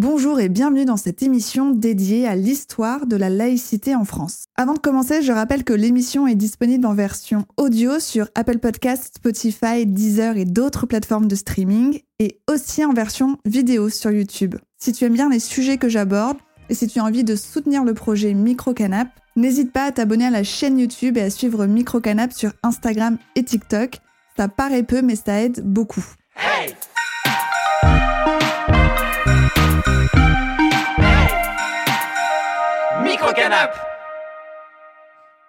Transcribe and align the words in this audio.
Bonjour 0.00 0.38
et 0.38 0.48
bienvenue 0.48 0.84
dans 0.84 0.96
cette 0.96 1.24
émission 1.24 1.72
dédiée 1.72 2.28
à 2.28 2.36
l'histoire 2.36 3.06
de 3.06 3.16
la 3.16 3.28
laïcité 3.28 3.96
en 3.96 4.04
France. 4.04 4.44
Avant 4.54 4.74
de 4.74 4.78
commencer, 4.78 5.22
je 5.22 5.32
rappelle 5.32 5.64
que 5.64 5.72
l'émission 5.72 6.28
est 6.28 6.36
disponible 6.36 6.86
en 6.86 6.94
version 6.94 7.46
audio 7.56 7.98
sur 7.98 8.28
Apple 8.36 8.58
Podcasts, 8.58 9.16
Spotify, 9.16 9.86
Deezer 9.86 10.36
et 10.36 10.44
d'autres 10.44 10.86
plateformes 10.86 11.26
de 11.26 11.34
streaming 11.34 12.00
et 12.20 12.38
aussi 12.48 12.84
en 12.84 12.92
version 12.92 13.38
vidéo 13.44 13.88
sur 13.88 14.12
YouTube. 14.12 14.54
Si 14.78 14.92
tu 14.92 15.04
aimes 15.04 15.14
bien 15.14 15.30
les 15.30 15.40
sujets 15.40 15.78
que 15.78 15.88
j'aborde 15.88 16.38
et 16.68 16.74
si 16.74 16.86
tu 16.86 17.00
as 17.00 17.04
envie 17.04 17.24
de 17.24 17.34
soutenir 17.34 17.82
le 17.82 17.92
projet 17.92 18.34
Microcanap, 18.34 19.08
n'hésite 19.34 19.72
pas 19.72 19.82
à 19.82 19.90
t'abonner 19.90 20.26
à 20.26 20.30
la 20.30 20.44
chaîne 20.44 20.78
YouTube 20.78 21.16
et 21.16 21.22
à 21.22 21.30
suivre 21.30 21.66
Microcanap 21.66 22.32
sur 22.32 22.52
Instagram 22.62 23.18
et 23.34 23.42
TikTok. 23.42 23.98
Ça 24.36 24.46
paraît 24.46 24.84
peu 24.84 25.02
mais 25.02 25.16
ça 25.16 25.42
aide 25.42 25.60
beaucoup. 25.64 26.04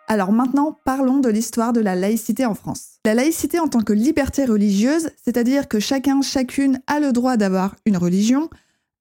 Alors 0.07 0.31
maintenant, 0.31 0.79
parlons 0.85 1.19
de 1.19 1.29
l'histoire 1.29 1.71
de 1.71 1.81
la 1.81 1.93
laïcité 1.95 2.45
en 2.45 2.55
France. 2.55 2.97
La 3.05 3.13
laïcité 3.13 3.59
en 3.59 3.67
tant 3.67 3.81
que 3.81 3.93
liberté 3.93 4.45
religieuse, 4.45 5.11
c'est-à-dire 5.23 5.67
que 5.67 5.79
chacun, 5.79 6.21
chacune 6.21 6.81
a 6.87 6.99
le 6.99 7.11
droit 7.11 7.37
d'avoir 7.37 7.75
une 7.85 7.95
religion, 7.95 8.49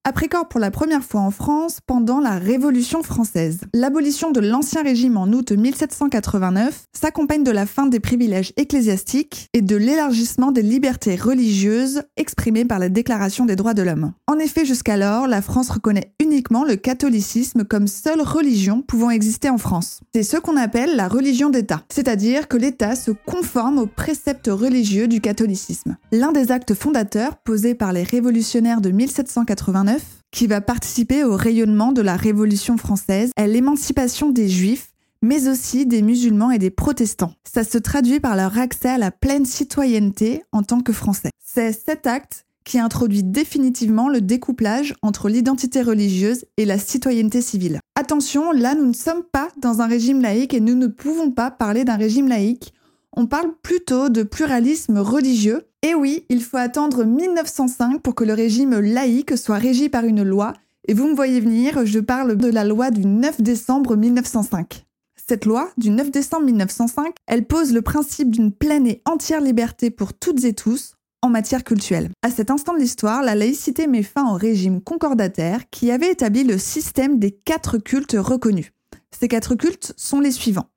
a 0.05 0.13
pris 0.13 0.29
corps 0.29 0.47
pour 0.47 0.61
la 0.61 0.71
première 0.71 1.03
fois 1.03 1.19
en 1.19 1.29
France 1.29 1.79
pendant 1.85 2.21
la 2.21 2.39
Révolution 2.39 3.03
française. 3.03 3.59
L'abolition 3.73 4.31
de 4.31 4.39
l'Ancien 4.39 4.81
Régime 4.81 5.17
en 5.17 5.27
août 5.27 5.51
1789 5.51 6.85
s'accompagne 6.93 7.43
de 7.43 7.51
la 7.51 7.65
fin 7.65 7.85
des 7.85 7.99
privilèges 7.99 8.53
ecclésiastiques 8.55 9.49
et 9.53 9.61
de 9.61 9.75
l'élargissement 9.75 10.51
des 10.51 10.61
libertés 10.61 11.17
religieuses 11.17 12.03
exprimées 12.15 12.63
par 12.63 12.79
la 12.79 12.87
Déclaration 12.87 13.45
des 13.45 13.57
droits 13.57 13.73
de 13.73 13.81
l'homme. 13.81 14.13
En 14.27 14.39
effet, 14.39 14.65
jusqu'alors, 14.65 15.27
la 15.27 15.41
France 15.41 15.69
reconnaît 15.69 16.13
uniquement 16.21 16.63
le 16.63 16.77
catholicisme 16.77 17.65
comme 17.65 17.87
seule 17.87 18.21
religion 18.21 18.81
pouvant 18.81 19.09
exister 19.09 19.49
en 19.49 19.57
France. 19.57 19.99
C'est 20.15 20.23
ce 20.23 20.37
qu'on 20.37 20.55
appelle 20.55 20.95
la 20.95 21.09
religion 21.09 21.49
d'État, 21.49 21.83
c'est-à-dire 21.89 22.47
que 22.47 22.57
l'État 22.57 22.95
se 22.95 23.11
conforme 23.11 23.79
aux 23.79 23.87
préceptes 23.87 24.49
religieux 24.51 25.09
du 25.09 25.19
catholicisme. 25.19 25.97
L'un 26.13 26.31
des 26.31 26.53
actes 26.53 26.73
fondateurs 26.73 27.35
posés 27.35 27.75
par 27.75 27.91
les 27.91 28.03
révolutionnaires 28.03 28.81
de 28.81 28.91
1789 28.91 29.88
qui 30.31 30.47
va 30.47 30.61
participer 30.61 31.23
au 31.23 31.35
rayonnement 31.35 31.91
de 31.91 32.01
la 32.01 32.15
Révolution 32.15 32.77
française 32.77 33.31
est 33.35 33.47
l'émancipation 33.47 34.29
des 34.29 34.47
Juifs, 34.47 34.89
mais 35.21 35.47
aussi 35.47 35.85
des 35.85 36.01
musulmans 36.01 36.51
et 36.51 36.59
des 36.59 36.69
protestants. 36.69 37.33
Ça 37.43 37.63
se 37.63 37.77
traduit 37.77 38.19
par 38.19 38.35
leur 38.35 38.57
accès 38.57 38.89
à 38.89 38.97
la 38.97 39.11
pleine 39.11 39.45
citoyenneté 39.45 40.43
en 40.51 40.63
tant 40.63 40.81
que 40.81 40.93
Français. 40.93 41.31
C'est 41.43 41.71
cet 41.71 42.07
acte 42.07 42.45
qui 42.63 42.77
introduit 42.77 43.23
définitivement 43.23 44.09
le 44.09 44.21
découplage 44.21 44.93
entre 45.01 45.27
l'identité 45.27 45.81
religieuse 45.81 46.45
et 46.57 46.65
la 46.65 46.77
citoyenneté 46.77 47.41
civile. 47.41 47.79
Attention, 47.95 48.51
là 48.51 48.75
nous 48.75 48.85
ne 48.85 48.93
sommes 48.93 49.23
pas 49.23 49.49
dans 49.59 49.81
un 49.81 49.87
régime 49.87 50.21
laïque 50.21 50.53
et 50.53 50.59
nous 50.59 50.75
ne 50.75 50.85
pouvons 50.85 51.31
pas 51.31 51.49
parler 51.49 51.83
d'un 51.83 51.97
régime 51.97 52.27
laïque. 52.27 52.73
On 53.15 53.25
parle 53.25 53.53
plutôt 53.61 54.09
de 54.09 54.23
pluralisme 54.23 54.99
religieux 54.99 55.67
et 55.81 55.95
oui, 55.95 56.25
il 56.29 56.43
faut 56.43 56.57
attendre 56.57 57.05
1905 57.05 58.01
pour 58.01 58.15
que 58.15 58.23
le 58.23 58.33
régime 58.33 58.79
laïque 58.79 59.37
soit 59.37 59.57
régi 59.57 59.89
par 59.89 60.03
une 60.03 60.23
loi, 60.23 60.53
et 60.87 60.93
vous 60.93 61.07
me 61.07 61.15
voyez 61.15 61.39
venir, 61.39 61.85
je 61.85 61.99
parle 61.99 62.35
de 62.35 62.49
la 62.49 62.63
loi 62.63 62.91
du 62.91 63.05
9 63.05 63.41
décembre 63.41 63.95
1905. 63.95 64.85
Cette 65.15 65.45
loi, 65.45 65.69
du 65.77 65.89
9 65.89 66.11
décembre 66.11 66.45
1905, 66.45 67.15
elle 67.27 67.45
pose 67.45 67.73
le 67.73 67.81
principe 67.81 68.31
d'une 68.31 68.51
pleine 68.51 68.87
et 68.87 69.01
entière 69.05 69.39
liberté 69.39 69.89
pour 69.91 70.13
toutes 70.13 70.43
et 70.43 70.53
tous 70.53 70.95
en 71.21 71.29
matière 71.29 71.63
culturelle. 71.63 72.09
À 72.23 72.31
cet 72.31 72.49
instant 72.49 72.73
de 72.73 72.79
l'histoire, 72.79 73.21
la 73.21 73.35
laïcité 73.35 73.87
met 73.87 74.03
fin 74.03 74.33
au 74.33 74.37
régime 74.37 74.81
concordataire 74.81 75.69
qui 75.69 75.91
avait 75.91 76.11
établi 76.11 76.43
le 76.43 76.57
système 76.57 77.19
des 77.19 77.31
quatre 77.31 77.77
cultes 77.77 78.17
reconnus. 78.17 78.71
Ces 79.17 79.27
quatre 79.27 79.55
cultes 79.55 79.93
sont 79.97 80.19
les 80.19 80.31
suivants 80.31 80.69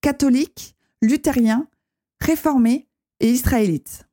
catholiques, 0.00 0.76
luthériens, 1.02 1.66
réformés 2.20 2.88
et 3.20 3.30
israélites. 3.30 4.06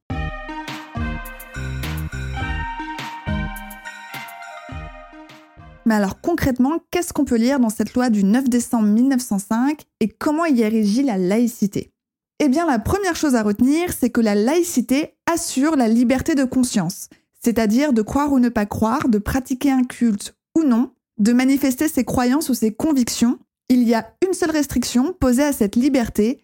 Mais 5.85 5.95
alors 5.95 6.21
concrètement, 6.21 6.79
qu'est-ce 6.91 7.11
qu'on 7.11 7.25
peut 7.25 7.35
lire 7.35 7.59
dans 7.59 7.69
cette 7.69 7.93
loi 7.93 8.09
du 8.09 8.23
9 8.23 8.49
décembre 8.49 8.87
1905 8.87 9.83
et 9.99 10.07
comment 10.07 10.45
y 10.45 10.61
est 10.61 11.03
la 11.03 11.17
laïcité? 11.17 11.91
Eh 12.39 12.49
bien 12.49 12.65
la 12.65 12.79
première 12.79 13.15
chose 13.15 13.35
à 13.35 13.43
retenir, 13.43 13.91
c'est 13.91 14.09
que 14.09 14.21
la 14.21 14.35
laïcité 14.35 15.15
assure 15.31 15.75
la 15.75 15.87
liberté 15.87 16.35
de 16.35 16.45
conscience, 16.45 17.09
c'est-à-dire 17.41 17.93
de 17.93 18.01
croire 18.01 18.31
ou 18.31 18.39
ne 18.39 18.49
pas 18.49 18.65
croire, 18.65 19.09
de 19.09 19.17
pratiquer 19.17 19.71
un 19.71 19.83
culte 19.83 20.35
ou 20.57 20.63
non, 20.63 20.91
de 21.17 21.33
manifester 21.33 21.87
ses 21.87 22.05
croyances 22.05 22.49
ou 22.49 22.53
ses 22.53 22.73
convictions. 22.73 23.39
Il 23.69 23.83
y 23.83 23.93
a 23.93 24.13
une 24.25 24.33
seule 24.33 24.51
restriction 24.51 25.13
posée 25.13 25.43
à 25.43 25.53
cette 25.53 25.75
liberté, 25.75 26.42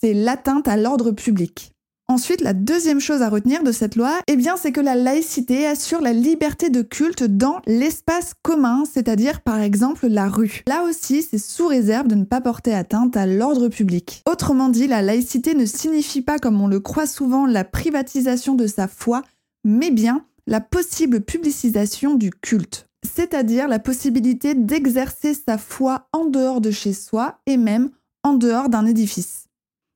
c'est 0.00 0.14
l'atteinte 0.14 0.68
à 0.68 0.76
l'ordre 0.76 1.10
public. 1.12 1.72
Ensuite, 2.08 2.40
la 2.40 2.52
deuxième 2.52 3.00
chose 3.00 3.20
à 3.20 3.28
retenir 3.28 3.64
de 3.64 3.72
cette 3.72 3.96
loi, 3.96 4.20
eh 4.28 4.36
bien, 4.36 4.56
c'est 4.56 4.70
que 4.70 4.80
la 4.80 4.94
laïcité 4.94 5.66
assure 5.66 6.00
la 6.00 6.12
liberté 6.12 6.70
de 6.70 6.82
culte 6.82 7.24
dans 7.24 7.60
l'espace 7.66 8.34
commun, 8.42 8.84
c'est-à-dire 8.84 9.40
par 9.40 9.60
exemple 9.60 10.06
la 10.06 10.28
rue. 10.28 10.62
Là 10.68 10.84
aussi, 10.84 11.22
c'est 11.22 11.38
sous 11.38 11.66
réserve 11.66 12.06
de 12.06 12.14
ne 12.14 12.24
pas 12.24 12.40
porter 12.40 12.72
atteinte 12.72 13.16
à 13.16 13.26
l'ordre 13.26 13.66
public. 13.66 14.22
Autrement 14.30 14.68
dit, 14.68 14.86
la 14.86 15.02
laïcité 15.02 15.54
ne 15.54 15.66
signifie 15.66 16.22
pas, 16.22 16.38
comme 16.38 16.60
on 16.60 16.68
le 16.68 16.78
croit 16.78 17.08
souvent, 17.08 17.44
la 17.44 17.64
privatisation 17.64 18.54
de 18.54 18.68
sa 18.68 18.86
foi, 18.86 19.22
mais 19.64 19.90
bien 19.90 20.24
la 20.46 20.60
possible 20.60 21.22
publicisation 21.22 22.14
du 22.14 22.30
culte, 22.30 22.86
c'est-à-dire 23.04 23.66
la 23.66 23.80
possibilité 23.80 24.54
d'exercer 24.54 25.34
sa 25.34 25.58
foi 25.58 26.08
en 26.12 26.26
dehors 26.26 26.60
de 26.60 26.70
chez 26.70 26.92
soi 26.92 27.40
et 27.46 27.56
même 27.56 27.90
en 28.22 28.34
dehors 28.34 28.68
d'un 28.68 28.86
édifice. 28.86 29.45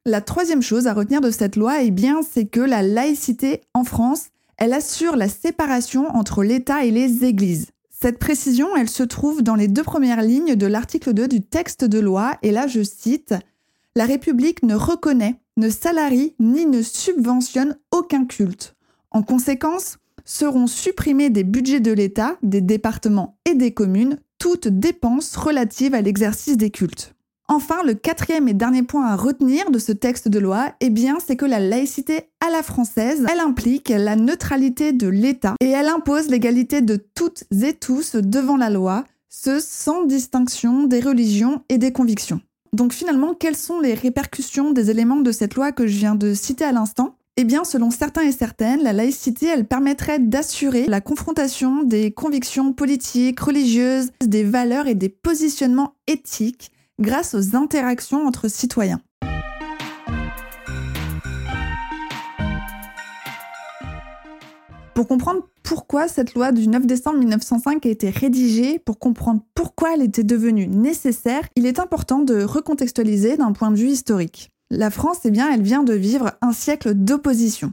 La 0.07 0.23
troisième 0.23 0.63
chose 0.63 0.87
à 0.87 0.95
retenir 0.95 1.21
de 1.21 1.31
cette 1.31 1.57
loi, 1.57 1.83
eh 1.83 1.91
bien, 1.91 2.21
c'est 2.23 2.47
que 2.47 2.61
la 2.61 2.83
laïcité 2.83 3.61
en 3.75 3.85
France, 3.85 4.29
elle 4.57 4.73
assure 4.73 5.15
la 5.15 5.29
séparation 5.29 6.09
entre 6.17 6.43
l'État 6.43 6.87
et 6.87 6.91
les 6.91 7.27
églises. 7.27 7.67
Cette 7.91 8.19
précision, 8.19 8.75
elle 8.77 8.89
se 8.89 9.03
trouve 9.03 9.43
dans 9.43 9.57
les 9.57 9.69
deux 9.69 9.83
premières 9.83 10.23
lignes 10.23 10.55
de 10.55 10.67
l'article 10.67 11.13
2 11.13 11.29
du 11.29 11.43
texte 11.43 11.85
de 11.85 11.99
loi, 11.99 12.39
et 12.41 12.51
là 12.51 12.67
je 12.67 12.83
cite 12.83 13.35
La 13.95 14.07
République 14.07 14.63
ne 14.63 14.75
reconnaît, 14.75 15.39
ne 15.59 15.69
salarie 15.69 16.35
ni 16.39 16.65
ne 16.65 16.81
subventionne 16.81 17.77
aucun 17.91 18.25
culte. 18.25 18.77
En 19.11 19.23
conséquence, 19.23 19.99
seront 20.25 20.67
supprimés 20.67 21.29
des 21.29 21.45
budgets 21.45 21.81
de 21.81 21.93
l'État, 21.93 22.39
des 22.43 22.63
départements 22.63 23.37
et 23.45 23.55
des 23.55 23.75
communes 23.75 24.19
toutes 24.39 24.69
dépenses 24.69 25.37
relatives 25.37 25.95
à 25.95 26.01
l'exercice 26.01 26.57
des 26.57 26.71
cultes. 26.71 27.15
Enfin, 27.53 27.83
le 27.85 27.95
quatrième 27.95 28.47
et 28.47 28.55
dernier 28.55 28.85
point 28.85 29.07
à 29.07 29.17
retenir 29.17 29.73
de 29.73 29.81
ce 29.81 29.91
texte 29.91 30.29
de 30.29 30.39
loi, 30.39 30.69
eh 30.81 30.95
c'est 31.19 31.35
que 31.35 31.45
la 31.45 31.59
laïcité 31.59 32.31
à 32.39 32.49
la 32.49 32.63
française, 32.63 33.27
elle 33.29 33.41
implique 33.41 33.89
la 33.89 34.15
neutralité 34.15 34.93
de 34.93 35.09
l'État 35.09 35.57
et 35.61 35.67
elle 35.67 35.89
impose 35.89 36.29
l'égalité 36.29 36.81
de 36.81 36.95
toutes 36.95 37.43
et 37.61 37.73
tous 37.73 38.15
devant 38.15 38.57
la 38.57 38.71
loi, 38.71 39.03
ce 39.29 39.59
sans 39.59 40.05
distinction 40.05 40.85
des 40.85 41.01
religions 41.01 41.65
et 41.69 41.79
des 41.79 41.91
convictions. 41.91 42.41
Donc 42.73 42.93
finalement, 42.93 43.35
quelles 43.35 43.57
sont 43.57 43.81
les 43.81 43.95
répercussions 43.95 44.71
des 44.71 44.93
éléments 44.93 45.21
de 45.21 45.33
cette 45.33 45.57
loi 45.57 45.73
que 45.73 45.89
je 45.89 45.99
viens 45.99 46.15
de 46.15 46.35
citer 46.35 46.65
à 46.65 46.71
l'instant? 46.71 47.17
Eh 47.37 47.43
bien, 47.43 47.65
selon 47.65 47.91
certains 47.91 48.23
et 48.23 48.33
certaines, 48.33 48.85
la 48.85 48.93
laïcité, 48.93 49.47
elle 49.47 49.67
permettrait 49.67 50.21
d'assurer 50.21 50.87
la 50.87 51.01
confrontation 51.01 51.83
des 51.83 52.13
convictions 52.13 52.73
politiques, 52.73 53.41
religieuses, 53.41 54.11
des 54.25 54.45
valeurs 54.45 54.87
et 54.87 54.95
des 54.95 55.09
positionnements 55.09 55.95
éthiques 56.07 56.71
grâce 57.01 57.35
aux 57.35 57.57
interactions 57.57 58.27
entre 58.27 58.49
citoyens. 58.49 59.01
Pour 64.95 65.09
comprendre 65.09 65.49
pourquoi 65.63 66.09
cette 66.09 66.35
loi 66.35 66.53
du 66.53 66.69
9 66.69 66.85
décembre 66.87 67.19
1905 67.21 67.87
a 67.87 67.89
été 67.89 68.11
rédigée, 68.11 68.79
pour 68.79 68.99
comprendre 68.99 69.41
pourquoi 69.55 69.95
elle 69.95 70.03
était 70.03 70.25
devenue 70.25 70.67
nécessaire, 70.67 71.49
il 71.57 71.65
est 71.65 71.79
important 71.79 72.19
de 72.19 72.43
recontextualiser 72.43 73.39
d'un 73.39 73.53
point 73.53 73.71
de 73.71 73.77
vue 73.77 73.89
historique. 73.89 74.51
La 74.71 74.91
France, 74.91 75.21
eh 75.25 75.31
bien, 75.31 75.51
elle 75.51 75.63
vient 75.63 75.85
de 75.85 75.95
vivre 75.95 76.33
un 76.43 76.53
siècle 76.53 76.95
d'opposition. 76.95 77.73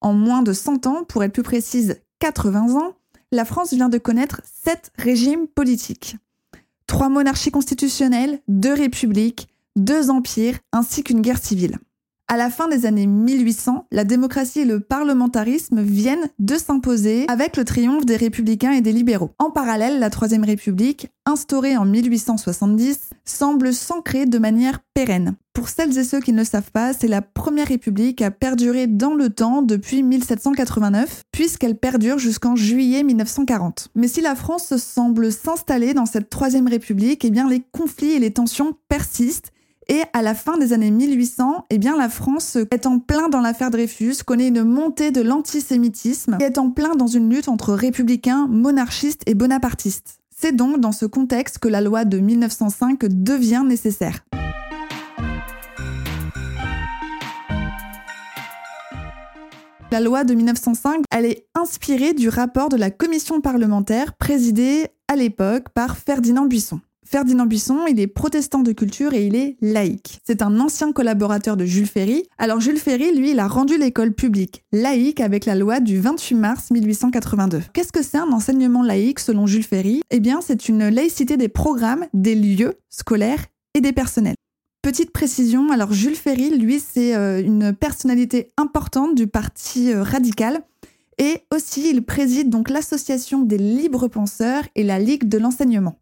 En 0.00 0.14
moins 0.14 0.42
de 0.42 0.52
100 0.52 0.86
ans, 0.86 1.04
pour 1.04 1.22
être 1.22 1.32
plus 1.32 1.42
précise 1.42 2.00
80 2.18 2.74
ans, 2.74 2.94
la 3.30 3.44
France 3.44 3.72
vient 3.72 3.88
de 3.88 3.98
connaître 3.98 4.40
sept 4.44 4.90
régimes 4.98 5.46
politiques 5.46 6.16
trois 6.86 7.08
monarchies 7.08 7.50
constitutionnelles, 7.50 8.40
deux 8.48 8.74
républiques, 8.74 9.48
deux 9.76 10.10
empires, 10.10 10.58
ainsi 10.72 11.02
qu'une 11.02 11.20
guerre 11.20 11.42
civile. 11.42 11.78
À 12.26 12.38
la 12.38 12.48
fin 12.48 12.68
des 12.68 12.86
années 12.86 13.06
1800, 13.06 13.86
la 13.92 14.04
démocratie 14.04 14.60
et 14.60 14.64
le 14.64 14.80
parlementarisme 14.80 15.82
viennent 15.82 16.30
de 16.38 16.56
s'imposer 16.56 17.26
avec 17.28 17.58
le 17.58 17.64
triomphe 17.64 18.06
des 18.06 18.16
républicains 18.16 18.72
et 18.72 18.80
des 18.80 18.92
libéraux. 18.92 19.32
En 19.38 19.50
parallèle, 19.50 19.98
la 19.98 20.08
Troisième 20.08 20.44
République, 20.44 21.08
instaurée 21.26 21.76
en 21.76 21.84
1870, 21.84 23.10
semble 23.26 23.74
s'ancrer 23.74 24.24
de 24.24 24.38
manière 24.38 24.80
pérenne. 24.94 25.36
Pour 25.54 25.68
celles 25.68 25.96
et 25.96 26.02
ceux 26.02 26.18
qui 26.18 26.32
ne 26.32 26.38
le 26.38 26.44
savent 26.44 26.72
pas, 26.72 26.92
c'est 26.92 27.06
la 27.06 27.22
première 27.22 27.68
république 27.68 28.20
à 28.22 28.32
perdurer 28.32 28.88
dans 28.88 29.14
le 29.14 29.30
temps 29.30 29.62
depuis 29.62 30.02
1789, 30.02 31.22
puisqu'elle 31.30 31.76
perdure 31.76 32.18
jusqu'en 32.18 32.56
juillet 32.56 33.04
1940. 33.04 33.90
Mais 33.94 34.08
si 34.08 34.20
la 34.20 34.34
France 34.34 34.76
semble 34.76 35.30
s'installer 35.30 35.94
dans 35.94 36.06
cette 36.06 36.28
troisième 36.28 36.66
république, 36.66 37.24
eh 37.24 37.30
bien 37.30 37.48
les 37.48 37.62
conflits 37.70 38.14
et 38.14 38.18
les 38.18 38.32
tensions 38.32 38.76
persistent. 38.88 39.52
Et 39.86 40.00
à 40.12 40.22
la 40.22 40.34
fin 40.34 40.58
des 40.58 40.72
années 40.72 40.90
1800, 40.90 41.66
eh 41.70 41.78
bien 41.78 41.96
la 41.96 42.08
France 42.08 42.58
est 42.72 42.86
en 42.86 42.98
plein 42.98 43.28
dans 43.28 43.40
l'affaire 43.40 43.70
Dreyfus, 43.70 44.24
connaît 44.26 44.48
une 44.48 44.64
montée 44.64 45.12
de 45.12 45.20
l'antisémitisme 45.20 46.36
et 46.40 46.44
est 46.44 46.58
en 46.58 46.70
plein 46.70 46.96
dans 46.96 47.06
une 47.06 47.32
lutte 47.32 47.48
entre 47.48 47.74
républicains, 47.74 48.48
monarchistes 48.48 49.22
et 49.26 49.34
bonapartistes. 49.34 50.18
C'est 50.36 50.56
donc 50.56 50.80
dans 50.80 50.92
ce 50.92 51.06
contexte 51.06 51.58
que 51.58 51.68
la 51.68 51.80
loi 51.80 52.04
de 52.04 52.18
1905 52.18 53.04
devient 53.04 53.62
nécessaire. 53.64 54.24
La 59.94 60.00
loi 60.00 60.24
de 60.24 60.34
1905, 60.34 61.04
elle 61.12 61.24
est 61.24 61.46
inspirée 61.54 62.14
du 62.14 62.28
rapport 62.28 62.68
de 62.68 62.76
la 62.76 62.90
commission 62.90 63.40
parlementaire 63.40 64.14
présidée 64.14 64.88
à 65.06 65.14
l'époque 65.14 65.68
par 65.72 65.96
Ferdinand 65.96 66.46
Buisson. 66.46 66.80
Ferdinand 67.06 67.46
Buisson, 67.46 67.86
il 67.88 68.00
est 68.00 68.08
protestant 68.08 68.64
de 68.64 68.72
culture 68.72 69.14
et 69.14 69.24
il 69.24 69.36
est 69.36 69.56
laïque. 69.60 70.18
C'est 70.26 70.42
un 70.42 70.58
ancien 70.58 70.90
collaborateur 70.90 71.56
de 71.56 71.64
Jules 71.64 71.86
Ferry. 71.86 72.24
Alors 72.38 72.58
Jules 72.58 72.78
Ferry, 72.78 73.16
lui, 73.16 73.30
il 73.30 73.38
a 73.38 73.46
rendu 73.46 73.78
l'école 73.78 74.12
publique 74.12 74.64
laïque 74.72 75.20
avec 75.20 75.46
la 75.46 75.54
loi 75.54 75.78
du 75.78 76.00
28 76.00 76.34
mars 76.34 76.72
1882. 76.72 77.62
Qu'est-ce 77.72 77.92
que 77.92 78.02
c'est 78.02 78.18
un 78.18 78.32
enseignement 78.32 78.82
laïque 78.82 79.20
selon 79.20 79.46
Jules 79.46 79.62
Ferry? 79.62 80.02
Eh 80.10 80.18
bien, 80.18 80.40
c'est 80.44 80.68
une 80.68 80.88
laïcité 80.88 81.36
des 81.36 81.48
programmes, 81.48 82.04
des 82.12 82.34
lieux 82.34 82.74
scolaires 82.90 83.44
et 83.74 83.80
des 83.80 83.92
personnels. 83.92 84.34
Petite 84.84 85.12
précision, 85.12 85.70
alors 85.70 85.94
Jules 85.94 86.14
Ferry, 86.14 86.50
lui, 86.58 86.78
c'est 86.78 87.14
euh, 87.14 87.40
une 87.40 87.72
personnalité 87.74 88.52
importante 88.58 89.14
du 89.14 89.26
parti 89.26 89.90
euh, 89.90 90.02
radical. 90.02 90.60
Et 91.16 91.38
aussi, 91.50 91.88
il 91.88 92.04
préside 92.04 92.50
donc 92.50 92.68
l'association 92.68 93.40
des 93.40 93.56
libres 93.56 94.08
penseurs 94.08 94.64
et 94.74 94.82
la 94.82 94.98
Ligue 94.98 95.26
de 95.26 95.38
l'enseignement. 95.38 95.98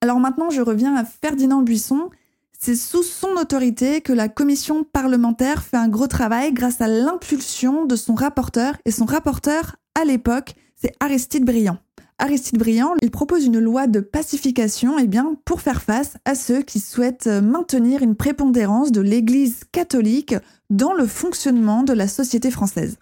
Alors 0.00 0.18
maintenant, 0.18 0.50
je 0.50 0.60
reviens 0.60 0.96
à 0.96 1.04
Ferdinand 1.04 1.62
Buisson. 1.62 2.10
C'est 2.58 2.74
sous 2.74 3.04
son 3.04 3.36
autorité 3.40 4.00
que 4.00 4.12
la 4.12 4.28
commission 4.28 4.82
parlementaire 4.82 5.62
fait 5.62 5.76
un 5.76 5.88
gros 5.88 6.08
travail 6.08 6.52
grâce 6.52 6.80
à 6.80 6.88
l'impulsion 6.88 7.84
de 7.84 7.94
son 7.94 8.16
rapporteur. 8.16 8.74
Et 8.84 8.90
son 8.90 9.04
rapporteur, 9.04 9.76
à 9.94 10.04
l'époque, 10.04 10.56
c'est 10.74 10.92
Aristide 10.98 11.44
Briand. 11.44 11.78
Aristide 12.20 12.58
Briand, 12.58 12.94
il 13.00 13.12
propose 13.12 13.46
une 13.46 13.60
loi 13.60 13.86
de 13.86 14.00
pacification 14.00 14.98
eh 14.98 15.08
pour 15.44 15.60
faire 15.60 15.82
face 15.82 16.16
à 16.24 16.34
ceux 16.34 16.62
qui 16.62 16.80
souhaitent 16.80 17.28
maintenir 17.28 18.02
une 18.02 18.16
prépondérance 18.16 18.90
de 18.90 19.00
l'Église 19.00 19.62
catholique 19.70 20.34
dans 20.68 20.94
le 20.94 21.06
fonctionnement 21.06 21.84
de 21.84 21.92
la 21.92 22.08
société 22.08 22.50
française. 22.50 22.98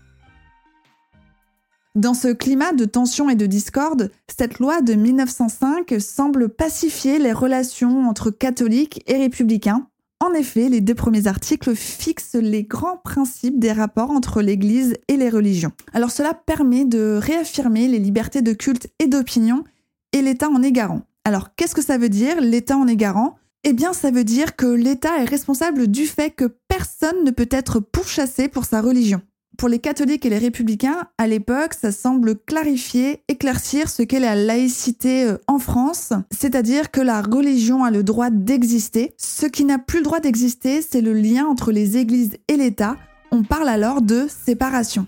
Dans 1.95 2.13
ce 2.13 2.29
climat 2.29 2.75
de 2.75 2.85
tension 2.85 3.31
et 3.31 3.37
de 3.37 3.47
discorde, 3.47 4.11
cette 4.29 4.59
loi 4.59 4.83
de 4.83 4.93
1905 4.93 5.95
semble 5.99 6.51
pacifier 6.51 7.19
les 7.19 7.33
relations 7.33 8.07
entre 8.07 8.31
catholiques 8.31 9.03
et 9.07 9.17
républicains, 9.17 9.89
en 10.25 10.33
effet, 10.33 10.71
les 10.71 10.81
deux 10.81 10.95
premiers 10.95 11.27
articles 11.27 11.77
fixent 11.77 12.37
les 12.37 12.65
grands 12.65 12.97
principes 12.97 13.59
des 13.59 13.73
rapports 13.73 14.11
entre 14.11 14.41
l'Église 14.41 14.95
et 15.09 15.17
les 15.17 15.29
religions. 15.29 15.73
Alors 15.93 16.11
cela 16.11 16.33
permet 16.33 16.87
de 16.87 17.19
réaffirmer 17.21 17.87
les 17.87 17.99
libertés 17.99 18.41
de 18.41 18.55
culte 18.55 18.89
et 18.99 19.09
d'opinion 19.09 19.63
et 20.13 20.23
l'État 20.23 20.49
en 20.49 20.63
est. 20.63 20.73
Alors 21.25 21.55
qu'est-ce 21.55 21.75
que 21.75 21.83
ça 21.83 21.99
veut 21.99 22.09
dire 22.09 22.41
l'État 22.41 22.79
en 22.79 22.89
est 22.89 22.99
Eh 23.65 23.73
bien 23.75 23.93
ça 23.93 24.11
veut 24.11 24.25
dire 24.25 24.57
que 24.57 24.67
l'État 24.67 25.19
est 25.19 25.25
responsable 25.25 25.87
du 25.87 26.07
fait 26.07 26.31
que 26.31 26.47
personne 26.67 27.23
ne 27.25 27.31
peut 27.31 27.49
être 27.51 27.79
pourchassé 27.79 28.49
pour 28.49 28.65
sa 28.65 28.81
religion. 28.81 29.21
Pour 29.56 29.70
les 29.70 29.79
catholiques 29.79 30.26
et 30.26 30.31
les 30.31 30.38
républicains, 30.38 31.08
à 31.17 31.26
l'époque, 31.26 31.73
ça 31.73 31.91
semble 31.91 32.37
clarifier, 32.37 33.23
éclaircir 33.29 33.88
ce 33.88 34.03
qu'est 34.03 34.20
la 34.20 34.35
laïcité 34.35 35.25
euh, 35.25 35.38
en 35.47 35.58
France, 35.58 36.12
c'est-à-dire 36.31 36.91
que 36.91 37.00
la 37.00 37.23
religion 37.23 37.82
a 37.82 37.91
le 37.91 38.03
droit 38.03 38.29
d'exister. 38.29 39.14
Ce 39.17 39.47
qui 39.47 39.64
n'a 39.64 39.79
plus 39.79 39.99
le 39.99 40.05
droit 40.05 40.20
d'exister, 40.20 40.82
c'est 40.82 41.00
le 41.00 41.14
lien 41.14 41.47
entre 41.47 41.73
les 41.73 41.97
églises 41.97 42.37
et 42.49 42.56
l'État. 42.56 42.97
On 43.31 43.44
parle 43.44 43.69
alors 43.69 44.03
de 44.03 44.26
séparation. 44.29 45.06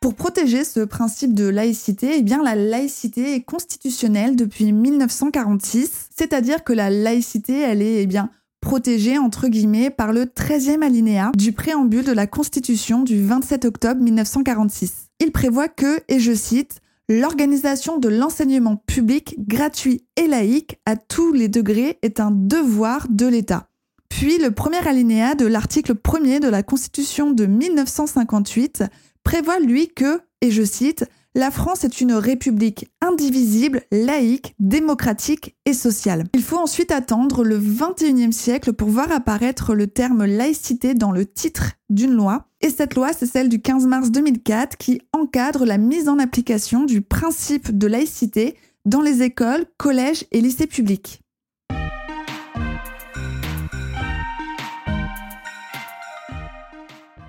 Pour 0.00 0.14
protéger 0.14 0.62
ce 0.62 0.80
principe 0.80 1.34
de 1.34 1.48
laïcité, 1.48 2.12
eh 2.18 2.22
bien 2.22 2.44
la 2.44 2.54
laïcité 2.54 3.34
est 3.34 3.42
constitutionnelle 3.42 4.36
depuis 4.36 4.70
1946, 4.70 6.10
c'est-à-dire 6.16 6.62
que 6.62 6.72
la 6.72 6.90
laïcité, 6.90 7.58
elle 7.58 7.82
est 7.82 8.02
eh 8.02 8.06
bien 8.06 8.30
protégé 8.68 9.16
entre 9.16 9.48
guillemets 9.48 9.88
par 9.88 10.12
le 10.12 10.26
13e 10.26 10.82
alinéa 10.82 11.32
du 11.34 11.52
préambule 11.52 12.04
de 12.04 12.12
la 12.12 12.26
Constitution 12.26 13.02
du 13.02 13.24
27 13.24 13.64
octobre 13.64 14.02
1946. 14.02 15.08
Il 15.20 15.32
prévoit 15.32 15.68
que, 15.68 16.02
et 16.08 16.20
je 16.20 16.34
cite, 16.34 16.82
L'organisation 17.08 17.96
de 17.96 18.10
l'enseignement 18.10 18.76
public 18.76 19.36
gratuit 19.38 20.04
et 20.16 20.26
laïque 20.26 20.78
à 20.84 20.96
tous 20.96 21.32
les 21.32 21.48
degrés 21.48 21.98
est 22.02 22.20
un 22.20 22.30
devoir 22.30 23.06
de 23.08 23.26
l'État. 23.26 23.70
Puis 24.10 24.36
le 24.36 24.50
premier 24.50 24.86
alinéa 24.86 25.34
de 25.34 25.46
l'article 25.46 25.94
1er 25.94 26.38
de 26.38 26.48
la 26.48 26.62
Constitution 26.62 27.30
de 27.30 27.46
1958 27.46 28.84
prévoit 29.24 29.60
lui 29.60 29.88
que, 29.88 30.20
et 30.42 30.50
je 30.50 30.62
cite, 30.62 31.06
la 31.34 31.50
France 31.50 31.84
est 31.84 32.00
une 32.00 32.14
république 32.14 32.88
indivisible, 33.00 33.82
laïque, 33.92 34.54
démocratique 34.58 35.56
et 35.66 35.74
sociale. 35.74 36.24
Il 36.34 36.42
faut 36.42 36.56
ensuite 36.56 36.90
attendre 36.90 37.44
le 37.44 37.58
21e 37.58 38.32
siècle 38.32 38.72
pour 38.72 38.88
voir 38.88 39.12
apparaître 39.12 39.74
le 39.74 39.86
terme 39.86 40.24
laïcité 40.24 40.94
dans 40.94 41.12
le 41.12 41.26
titre 41.26 41.72
d'une 41.90 42.12
loi. 42.12 42.46
Et 42.60 42.70
cette 42.70 42.94
loi, 42.94 43.12
c'est 43.12 43.26
celle 43.26 43.48
du 43.48 43.60
15 43.60 43.86
mars 43.86 44.10
2004 44.10 44.76
qui 44.78 45.00
encadre 45.12 45.64
la 45.64 45.78
mise 45.78 46.08
en 46.08 46.18
application 46.18 46.84
du 46.84 47.02
principe 47.02 47.76
de 47.76 47.86
laïcité 47.86 48.56
dans 48.84 49.02
les 49.02 49.22
écoles, 49.22 49.66
collèges 49.76 50.24
et 50.32 50.40
lycées 50.40 50.66
publics. 50.66 51.20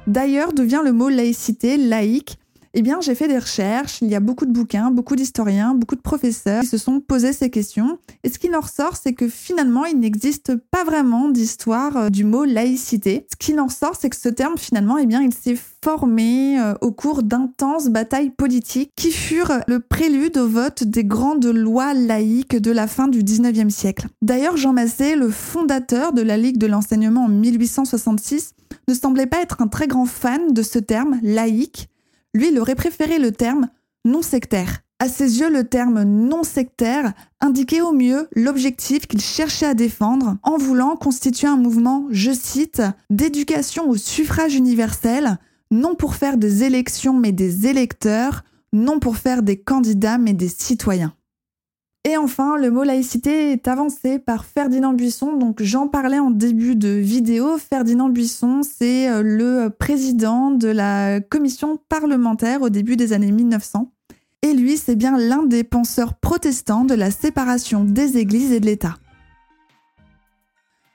D'ailleurs, 0.08 0.54
devient 0.54 0.82
le 0.84 0.94
mot 0.94 1.10
laïcité, 1.10 1.78
laïque, 1.78 2.40
eh 2.74 2.82
bien, 2.82 3.02
j'ai 3.02 3.16
fait 3.16 3.28
des 3.28 3.38
recherches, 3.38 4.02
il 4.02 4.10
y 4.10 4.16
a 4.16 4.20
beaucoup 4.20 4.46
de 4.46 4.52
bouquins, 4.52 4.92
beaucoup 4.92 5.16
d'historiens, 5.16 5.74
beaucoup 5.74 5.96
de 5.96 6.02
professeurs 6.02 6.62
qui 6.62 6.68
se 6.68 6.78
sont 6.78 7.00
posés 7.00 7.34
ces 7.34 7.50
questions. 7.50 7.98
Et 8.24 8.30
ce 8.30 8.38
qui 8.38 8.54
en 8.56 8.60
ressort, 8.60 8.96
c'est 8.96 9.14
que 9.14 9.28
finalement, 9.28 9.86
il 9.86 10.00
n'existe 10.00 10.56
pas 10.56 10.84
vraiment 10.84 11.30
d'histoire 11.30 11.98
euh, 11.98 12.10
du 12.10 12.26
mot 12.26 12.46
laïcité. 12.46 13.26
Ce 13.32 13.36
qui 13.38 13.60
en 13.60 13.66
ressort, 13.66 13.96
c'est 14.00 14.10
que 14.10 14.16
ce 14.16 14.30
terme, 14.30 14.58
finalement, 14.58 14.98
eh 14.98 15.06
bien, 15.06 15.22
il 15.22 15.34
s'est 15.34 15.58
formé 15.84 16.60
euh, 16.60 16.74
au 16.82 16.92
cours 16.92 17.24
d'intenses 17.24 17.88
batailles 17.88 18.32
politiques 18.32 18.92
qui 18.96 19.12
furent 19.12 19.62
le 19.68 19.80
prélude 19.80 20.38
au 20.38 20.48
vote 20.48 20.84
des 20.84 21.04
grandes 21.04 21.46
lois 21.46 21.94
laïques 21.94 22.56
de 22.56 22.72
la 22.72 22.88
fin 22.88 23.08
du 23.08 23.24
19e 23.24 23.70
siècle. 23.70 24.08
D'ailleurs, 24.22 24.58
Jean 24.58 24.74
Massé, 24.74 25.16
le 25.16 25.30
fondateur 25.30 26.14
de 26.14 26.22
la 26.22 26.38
Ligue 26.38 26.58
de 26.58 26.68
l'enseignement 26.68 27.26
en 27.26 27.30
1866, 27.30 28.54
ne 28.88 28.94
semblait 28.94 29.28
pas 29.28 29.42
être 29.42 29.62
un 29.62 29.68
très 29.68 29.88
grand 29.88 30.06
fan 30.06 30.54
de 30.54 30.62
ce 30.62 30.80
terme 30.80 31.20
laïque 31.24 31.90
lui, 32.34 32.50
il 32.50 32.60
aurait 32.60 32.76
préféré 32.76 33.20
le 33.20 33.32
terme 33.32 33.70
non 34.06 34.22
sectaire. 34.22 34.80
À 35.00 35.08
ses 35.08 35.40
yeux, 35.40 35.50
le 35.50 35.64
terme 35.64 36.04
non 36.04 36.44
sectaire 36.44 37.14
indiquait 37.40 37.82
au 37.82 37.94
mieux 37.94 38.28
l'objectif 38.36 39.08
qu'il 39.08 39.22
cherchait 39.22 39.66
à 39.66 39.74
défendre 39.74 40.38
en 40.44 40.58
voulant 40.58 40.98
constituer 40.98 41.48
un 41.48 41.56
mouvement, 41.56 42.08
je 42.12 42.32
cite, 42.32 42.82
d'éducation 43.10 43.90
au 43.90 43.96
suffrage 43.96 44.56
universel, 44.56 45.38
non 45.72 45.96
pour 45.96 46.16
faire 46.16 46.36
des 46.36 46.64
élections 46.64 47.14
mais 47.14 47.32
des 47.32 47.68
électeurs, 47.68 48.44
non 48.74 49.00
pour 49.00 49.16
faire 49.16 49.42
des 49.42 49.58
candidats 49.58 50.18
mais 50.18 50.34
des 50.34 50.50
citoyens. 50.50 51.14
Et 52.10 52.18
enfin, 52.18 52.58
le 52.58 52.72
mot 52.72 52.84
laïcité 52.84 53.52
est 53.52 53.68
avancé 53.68 54.18
par 54.18 54.44
Ferdinand 54.44 54.94
Buisson. 54.94 55.38
Donc 55.38 55.62
j'en 55.62 55.88
parlais 55.88 56.18
en 56.18 56.32
début 56.32 56.76
de 56.76 56.90
vidéo. 56.90 57.60
Ferdinand 57.60 58.10
Buisson, 58.10 58.62
c'est 58.64 59.08
euh, 59.08 59.22
le 59.22 59.70
président 59.70 60.50
de 60.50 60.70
la 60.70 61.20
commission 61.20 61.78
parlementaire 61.88 62.64
au 62.64 62.70
début 62.70 62.96
des 62.96 63.14
années 63.14 63.32
1900. 63.32 63.92
Et 64.42 64.54
lui, 64.54 64.78
c'est 64.78 64.96
bien 64.96 65.20
l'un 65.20 65.44
des 65.44 65.64
penseurs 65.64 66.16
protestants 66.16 66.84
de 66.84 66.96
la 66.96 67.12
séparation 67.12 67.84
des 67.84 68.18
églises 68.18 68.54
et 68.54 68.60
de 68.60 68.66
l'État. 68.66 68.96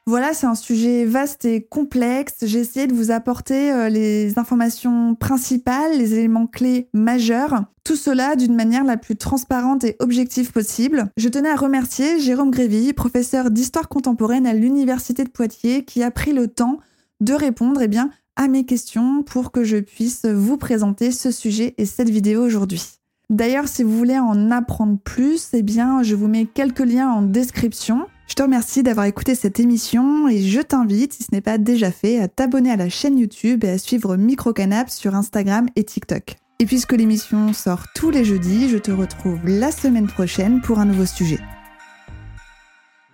Voilà, 0.06 0.34
c'est 0.34 0.46
un 0.46 0.54
sujet 0.54 1.06
vaste 1.06 1.46
et 1.46 1.62
complexe. 1.62 2.34
J'ai 2.42 2.58
essayé 2.58 2.87
de 2.87 2.92
vous 2.92 3.11
apporter 3.11 3.73
euh, 3.73 3.88
les 3.88 4.38
informations 4.38 5.14
principales, 5.14 5.96
les 5.96 6.12
éléments 6.12 6.46
clés 6.46 6.90
majeurs. 6.92 7.64
Tout 7.84 7.96
cela 7.96 8.37
d'une 8.37 8.54
manière 8.54 8.84
la 8.84 8.99
plus 8.99 9.16
transparente 9.16 9.82
et 9.84 9.96
objective 10.00 10.52
possible. 10.52 11.06
Je 11.16 11.30
tenais 11.30 11.49
à 11.49 11.56
remercier 11.56 12.20
Jérôme 12.20 12.50
Grévy, 12.50 12.92
professeur 12.92 13.50
d'histoire 13.50 13.88
contemporaine 13.88 14.46
à 14.46 14.52
l'Université 14.52 15.25
de 15.25 15.30
Poitiers, 15.30 15.87
qui 15.87 16.02
a 16.02 16.11
pris 16.11 16.34
le 16.34 16.49
temps 16.49 16.80
de 17.20 17.32
répondre 17.32 17.80
eh 17.80 17.90
à 18.37 18.49
mes 18.49 18.66
questions 18.66 19.23
pour 19.23 19.52
que 19.52 19.64
je 19.64 19.78
puisse 19.78 20.26
vous 20.26 20.58
présenter 20.58 21.12
ce 21.12 21.30
sujet 21.30 21.75
et 21.78 21.87
cette 21.87 22.11
vidéo 22.11 22.44
aujourd'hui. 22.44 22.82
D'ailleurs, 23.30 23.68
si 23.68 23.82
vous 23.82 23.96
voulez 23.96 24.18
en 24.18 24.50
apprendre 24.50 24.99
plus, 24.99 25.49
eh 25.54 25.62
bien, 25.62 26.02
je 26.02 26.14
vous 26.14 26.28
mets 26.28 26.44
quelques 26.44 26.80
liens 26.80 27.08
en 27.08 27.23
description. 27.23 28.06
Je 28.26 28.35
te 28.35 28.43
remercie 28.43 28.83
d'avoir 28.83 29.07
écouté 29.07 29.35
cette 29.35 29.61
émission 29.61 30.28
et 30.28 30.40
je 30.40 30.61
t'invite, 30.61 31.12
si 31.12 31.25
ce 31.25 31.28
n'est 31.33 31.43
pas 31.43 31.59
déjà 31.59 31.90
fait, 31.90 32.21
à 32.21 32.28
t'abonner 32.28 32.71
à 32.71 32.76
la 32.76 32.88
chaîne 32.88 33.19
YouTube 33.19 33.64
et 33.64 33.71
à 33.71 33.78
suivre 33.78 34.16
Microcanap 34.16 34.88
sur 34.88 35.14
Instagram 35.14 35.69
et 35.76 35.85
TikTok. 35.85 36.37
Et 36.59 36.66
puisque 36.66 36.93
l'émission 36.93 37.52
sort 37.52 37.85
tous 37.95 38.11
les 38.11 38.25
jeudis, 38.25 38.71
je 38.71 38.78
te 38.78 38.90
retrouve 38.90 39.38
la 39.45 39.71
semaine 39.71 40.07
prochaine 40.07 40.62
pour 40.62 40.78
un 40.78 40.87
nouveau 40.87 41.04
sujet. 41.04 41.40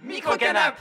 Microcanap 0.05 0.77